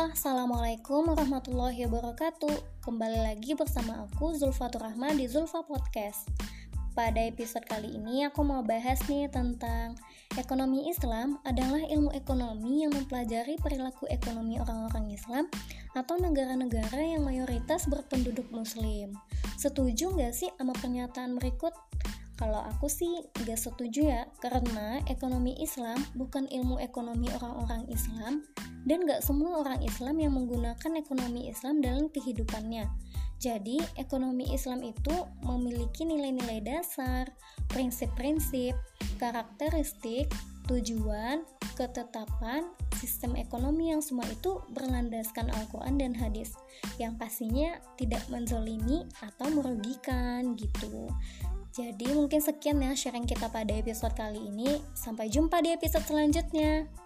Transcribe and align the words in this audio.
Assalamualaikum 0.00 1.12
warahmatullahi 1.12 1.84
wabarakatuh. 1.84 2.80
Kembali 2.80 3.20
lagi 3.20 3.52
bersama 3.52 4.08
aku 4.08 4.32
Zulfatur 4.32 4.80
Rahma 4.80 5.12
di 5.12 5.28
Zulfa 5.28 5.60
Podcast. 5.60 6.24
Pada 6.96 7.20
episode 7.20 7.68
kali 7.68 8.00
ini 8.00 8.24
aku 8.24 8.40
mau 8.40 8.64
bahas 8.64 8.96
nih 9.12 9.28
tentang 9.28 10.00
Ekonomi 10.40 10.88
Islam 10.88 11.36
adalah 11.44 11.84
ilmu 11.84 12.16
ekonomi 12.16 12.80
yang 12.80 12.96
mempelajari 12.96 13.60
perilaku 13.60 14.08
ekonomi 14.08 14.56
orang-orang 14.56 15.12
Islam 15.12 15.52
Atau 15.92 16.16
negara-negara 16.16 17.04
yang 17.04 17.20
mayoritas 17.20 17.84
berpenduduk 17.84 18.48
muslim. 18.56 19.12
Setuju 19.60 20.16
nggak 20.16 20.32
sih 20.32 20.48
sama 20.56 20.72
pernyataan 20.80 21.36
berikut? 21.36 21.76
Kalau 22.40 22.64
aku 22.64 22.88
sih 22.88 23.20
gak 23.44 23.60
setuju 23.60 24.00
ya, 24.08 24.22
karena 24.40 24.96
ekonomi 25.12 25.60
Islam 25.60 26.00
bukan 26.16 26.48
ilmu 26.48 26.80
ekonomi 26.80 27.28
orang-orang 27.36 27.84
Islam, 27.92 28.48
dan 28.88 29.04
gak 29.04 29.20
semua 29.20 29.60
orang 29.60 29.84
Islam 29.84 30.16
yang 30.16 30.32
menggunakan 30.32 30.96
ekonomi 30.96 31.52
Islam 31.52 31.84
dalam 31.84 32.08
kehidupannya. 32.08 32.88
Jadi, 33.36 33.76
ekonomi 34.00 34.56
Islam 34.56 34.80
itu 34.80 35.12
memiliki 35.44 36.08
nilai-nilai 36.08 36.64
dasar, 36.64 37.28
prinsip-prinsip, 37.68 38.72
karakteristik, 39.20 40.32
tujuan, 40.64 41.44
ketetapan, 41.76 42.68
sistem 43.00 43.32
ekonomi 43.36 43.92
yang 43.92 44.04
semua 44.04 44.28
itu 44.28 44.60
berlandaskan 44.76 45.48
Al-Quran 45.56 45.96
dan 45.96 46.12
hadis 46.12 46.52
yang 47.00 47.16
pastinya 47.16 47.80
tidak 47.96 48.20
menzolimi 48.28 49.08
atau 49.24 49.48
merugikan 49.48 50.52
gitu. 50.60 51.08
Jadi 51.70 52.10
mungkin 52.12 52.42
sekian 52.42 52.82
ya 52.82 52.92
sharing 52.98 53.24
kita 53.24 53.46
pada 53.46 53.70
episode 53.70 54.14
kali 54.18 54.42
ini. 54.50 54.82
Sampai 54.92 55.30
jumpa 55.30 55.62
di 55.62 55.70
episode 55.70 56.02
selanjutnya. 56.02 56.99